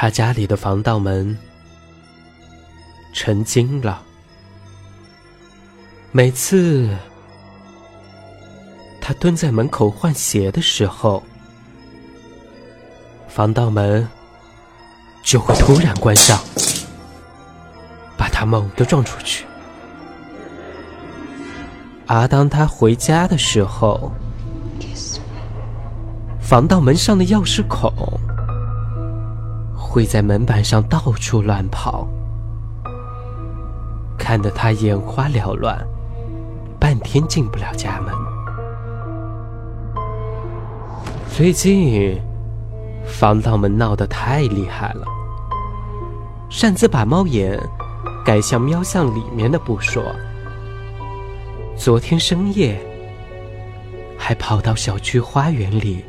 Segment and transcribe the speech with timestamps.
[0.00, 1.36] 他家里的防盗门
[3.12, 4.00] 成精了，
[6.12, 6.96] 每次
[9.00, 11.20] 他蹲在门口换鞋的时候，
[13.26, 14.08] 防盗门
[15.24, 16.40] 就会突然关上，
[18.16, 19.44] 把他猛地撞出去。
[22.06, 24.12] 而当他回家的时候，
[26.40, 27.92] 防盗门上的钥匙孔。
[29.88, 32.06] 会在门板上到处乱跑，
[34.18, 35.82] 看得他眼花缭乱，
[36.78, 38.14] 半天进不了家门。
[41.34, 42.20] 最近，
[43.06, 45.06] 防盗门闹得太厉害了，
[46.50, 47.58] 擅自把猫眼
[48.26, 50.04] 改向喵巷里面的不说，
[51.74, 52.78] 昨天深夜
[54.18, 56.04] 还跑到小区花园里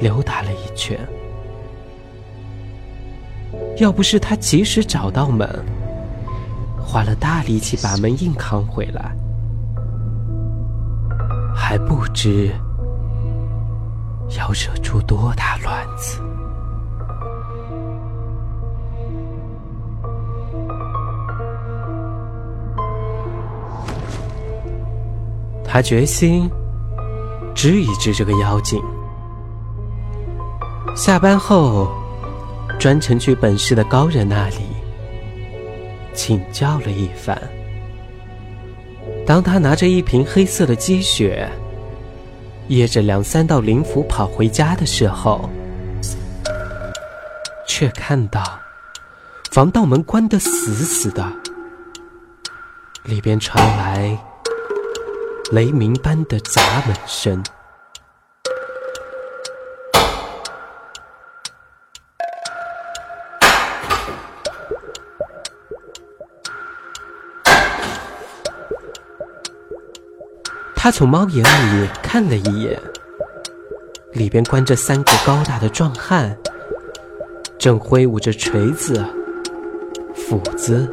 [0.00, 0.98] 溜达了一圈。
[3.78, 5.48] 要不是他及时找到门，
[6.78, 9.14] 花了大力气把门硬扛回来，
[11.54, 12.50] 还不知
[14.38, 16.20] 要惹出多大乱子。
[25.64, 26.50] 他决心
[27.54, 28.80] 治一治这个妖精。
[30.94, 32.01] 下班后。
[32.82, 34.56] 专程去本市的高人那里
[36.12, 37.40] 请教了一番。
[39.24, 41.48] 当他拿着一瓶黑色的积雪，
[42.66, 45.48] 掖着两三道灵符跑回家的时候，
[47.68, 48.42] 却看到
[49.52, 51.32] 防盗门关得死死的，
[53.04, 54.18] 里边传来
[55.52, 57.40] 雷鸣般的砸门声。
[70.82, 72.76] 他从猫眼里看了一眼，
[74.14, 76.36] 里边关着三个高大的壮汉，
[77.56, 79.06] 正挥舞着锤子、
[80.12, 80.92] 斧子，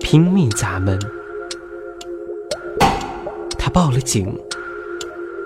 [0.00, 0.98] 拼命砸门。
[3.58, 4.34] 他报了警，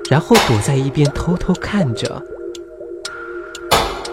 [0.08, 2.22] 然后躲在一边偷偷看着。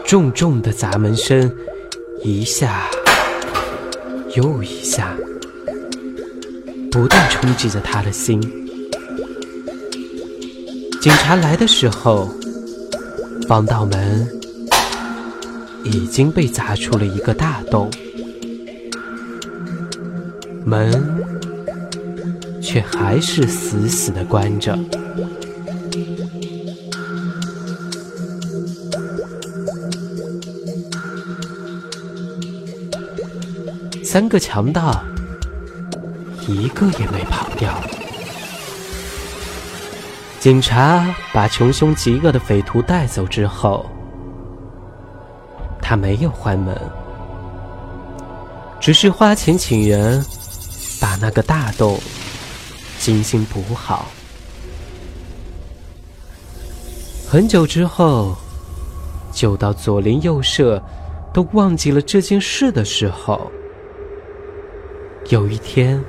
[0.04, 1.56] 重重的砸门声，
[2.24, 2.90] 一下
[4.36, 5.16] 又一下，
[6.92, 8.66] 不断冲击着他的心。
[11.02, 12.30] 警察来的时候，
[13.48, 14.30] 防盗门
[15.86, 17.90] 已经被砸出了一个大洞，
[20.66, 20.92] 门
[22.62, 24.78] 却还是死死的关着。
[34.04, 35.02] 三个强盗，
[36.46, 37.82] 一个也没跑掉。
[40.40, 43.86] 警察把穷凶极恶的匪徒带走之后，
[45.82, 46.74] 他没有关门，
[48.80, 50.26] 只是花钱请人
[51.02, 52.00] 把那个大洞
[53.00, 54.08] 精心补好。
[57.28, 58.34] 很久之后，
[59.34, 60.82] 就到左邻右舍
[61.34, 63.52] 都忘记了这件事的时候，
[65.28, 66.02] 有一天，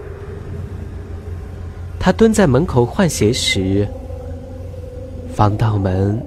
[1.99, 3.89] 他蹲在门口换鞋时。
[5.35, 6.21] 防盗门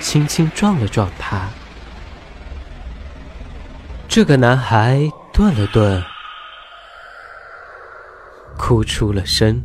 [0.00, 1.48] 轻轻撞了撞他，
[4.08, 5.00] 这个男孩
[5.32, 6.02] 顿了顿，
[8.56, 9.62] 哭出了声。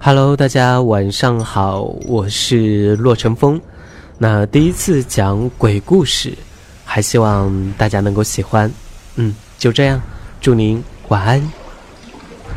[0.00, 3.60] Hello，大家晚上好，我是洛成风。
[4.18, 6.36] 那第一次讲鬼故事，
[6.84, 8.70] 还希望大家能够喜欢。
[9.16, 9.34] 嗯。
[9.56, 10.02] 就这样，
[10.42, 11.50] 祝您晚安，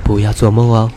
[0.04, 0.92] 不要做梦哦。